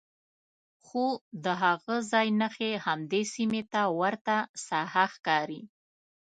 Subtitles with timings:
[0.85, 1.05] خو
[1.43, 4.35] د هغه ځای نښې همدې سیمې ته ورته
[4.67, 5.61] ساحه ښکاري.